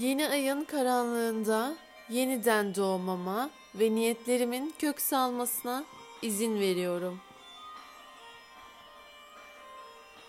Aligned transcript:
Yeni 0.00 0.28
ayın 0.28 0.64
karanlığında 0.64 1.76
yeniden 2.08 2.74
doğmama 2.74 3.50
ve 3.74 3.94
niyetlerimin 3.94 4.74
kök 4.78 5.00
salmasına 5.00 5.84
izin 6.22 6.60
veriyorum. 6.60 7.20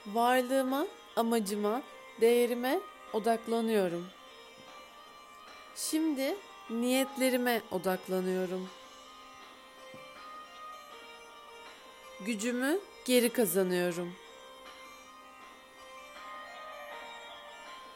Varlığıma, 0.08 0.88
amacıma, 1.16 1.82
değerime 2.22 2.80
odaklanıyorum. 3.14 4.08
Şimdi 5.76 6.36
niyetlerime 6.70 7.62
odaklanıyorum. 7.72 8.70
Gücümü 12.26 12.80
geri 13.06 13.30
kazanıyorum. 13.30 14.14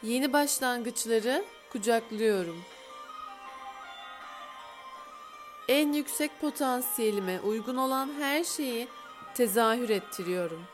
Yeni 0.02 0.32
başlangıçları 0.32 1.44
kucaklıyorum. 1.72 2.62
En 5.68 5.92
yüksek 5.92 6.40
potansiyelime 6.40 7.40
uygun 7.40 7.76
olan 7.76 8.10
her 8.18 8.44
şeyi 8.44 8.88
tezahür 9.34 9.88
ettiriyorum. 9.88 10.64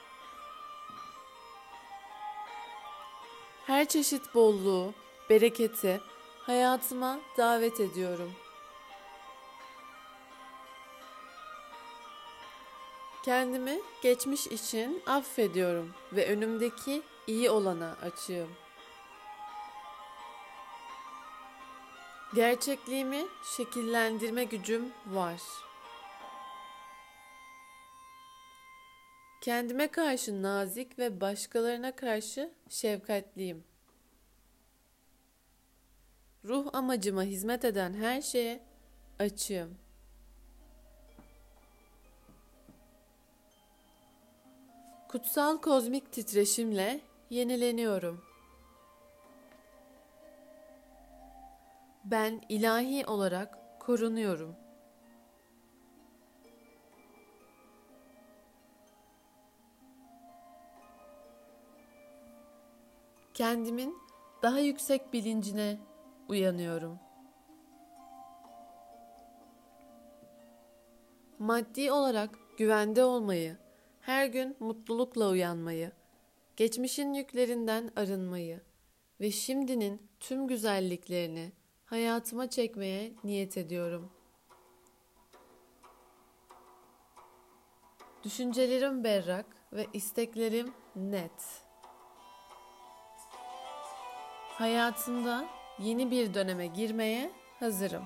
Her 3.67 3.89
çeşit 3.89 4.35
bolluğu, 4.35 4.95
bereketi 5.31 6.01
hayatıma 6.41 7.19
davet 7.39 7.81
ediyorum. 7.81 8.33
Kendimi 13.25 13.81
geçmiş 14.03 14.47
için 14.47 15.03
affediyorum 15.07 15.95
ve 16.13 16.29
önümdeki 16.29 17.03
iyi 17.27 17.51
olana 17.51 17.97
açığım. 18.03 18.49
Gerçekliğimi 22.35 23.27
şekillendirme 23.57 24.45
gücüm 24.45 24.93
var. 25.07 25.41
Kendime 29.41 29.89
karşı 29.89 30.43
nazik 30.43 30.99
ve 30.99 31.21
başkalarına 31.21 31.97
karşı 31.97 32.53
şefkatliyim. 32.69 33.65
Ruh 36.45 36.67
amacıma 36.73 37.23
hizmet 37.23 37.65
eden 37.65 37.95
her 37.95 38.23
şeye 38.23 38.63
açığım. 39.19 39.79
Kutsal 45.09 45.61
kozmik 45.61 46.13
titreşimle 46.13 47.01
yenileniyorum. 47.31 48.32
Ben 52.13 52.41
ilahi 52.49 53.07
olarak 53.07 53.59
korunuyorum. 53.81 54.57
Kendimin 63.35 63.99
daha 64.43 64.59
yüksek 64.59 65.13
bilincine 65.13 65.79
uyanıyorum. 66.29 66.99
Maddi 71.39 71.93
olarak 71.93 72.39
güvende 72.59 73.05
olmayı, 73.05 73.57
her 74.01 74.27
gün 74.27 74.57
mutlulukla 74.61 75.29
uyanmayı, 75.31 75.93
geçmişin 76.57 77.13
yüklerinden 77.13 77.91
arınmayı 77.97 78.61
ve 79.21 79.31
şimdinin 79.31 80.09
tüm 80.21 80.49
güzelliklerini 80.49 81.53
hayatıma 81.93 82.51
çekmeye 82.51 83.13
niyet 83.25 83.57
ediyorum. 83.57 84.11
Düşüncelerim 88.25 89.05
berrak 89.05 89.47
ve 89.73 89.87
isteklerim 89.93 90.75
net. 90.97 91.63
Hayatımda 94.49 95.45
yeni 95.79 96.11
bir 96.11 96.35
döneme 96.35 96.67
girmeye 96.67 97.31
hazırım. 97.61 98.05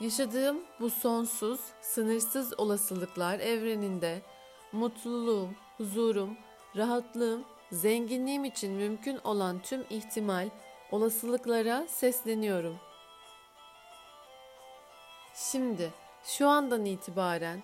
Yaşadığım 0.00 0.64
bu 0.80 0.90
sonsuz, 0.90 1.60
sınırsız 1.80 2.58
olasılıklar 2.58 3.40
evreninde 3.40 4.22
mutluluğum, 4.72 5.50
huzurum, 5.76 6.36
rahatlığım, 6.76 7.44
zenginliğim 7.72 8.44
için 8.44 8.72
mümkün 8.72 9.18
olan 9.24 9.58
tüm 9.62 9.84
ihtimal, 9.90 10.48
olasılıklara 10.90 11.86
sesleniyorum. 11.88 12.76
Şimdi, 15.34 15.90
şu 16.24 16.48
andan 16.48 16.84
itibaren 16.84 17.62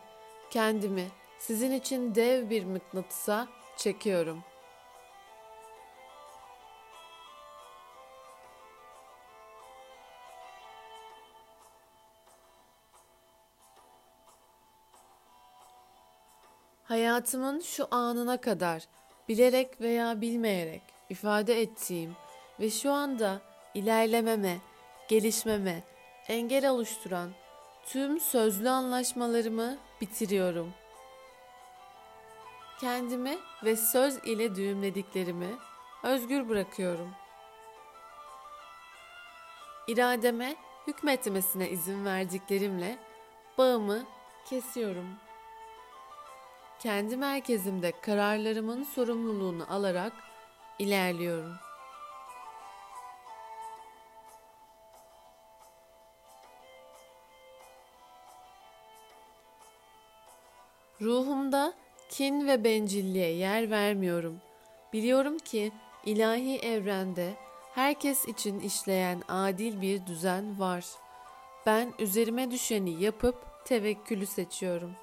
kendimi 0.51 1.09
sizin 1.39 1.73
için 1.73 2.15
dev 2.15 2.51
bir 2.51 2.65
mıknatısa 2.65 3.49
çekiyorum.'' 3.77 4.52
Hayatımın 16.93 17.61
şu 17.61 17.89
anına 17.91 18.37
kadar 18.37 18.83
bilerek 19.29 19.81
veya 19.81 20.21
bilmeyerek 20.21 20.83
ifade 21.11 21.61
ettiğim 21.61 22.17
ve 22.61 22.71
şu 22.71 22.93
anda 22.93 23.41
ilerlememe, 23.75 24.59
gelişmeme 25.09 25.83
engel 26.29 26.71
oluşturan 26.71 27.31
tüm 27.87 28.21
sözlü 28.21 28.71
anlaşmalarımı 28.71 29.79
bitiriyorum. 30.01 30.75
Kendimi 32.81 33.39
ve 33.65 33.77
söz 33.77 34.17
ile 34.17 34.55
düğümlediklerimi 34.55 35.51
özgür 36.03 36.49
bırakıyorum. 36.49 37.11
İrademe 39.89 40.57
hükmetmesine 40.87 41.71
izin 41.71 42.05
verdiklerimle 42.05 42.99
bağımı 43.59 44.03
kesiyorum.'' 44.51 45.22
Kendi 46.83 47.17
merkezimde 47.17 47.93
kararlarımın 48.01 48.83
sorumluluğunu 48.83 49.67
alarak 49.71 50.13
ilerliyorum. 50.79 51.55
Ruhumda 61.01 61.73
kin 62.09 62.47
ve 62.47 62.65
bencilliğe 62.65 63.31
yer 63.31 63.71
vermiyorum. 63.71 64.41
Biliyorum 64.93 65.39
ki 65.39 65.73
ilahi 66.05 66.59
evrende 66.59 67.35
herkes 67.75 68.29
için 68.29 68.61
işleyen 68.61 69.23
adil 69.29 69.81
bir 69.81 70.07
düzen 70.07 70.61
var. 70.61 70.85
Ben 71.67 71.93
üzerime 71.99 72.51
düşeni 72.51 73.03
yapıp 73.03 73.65
tevekkülü 73.65 74.27
seçiyorum.'' 74.27 75.02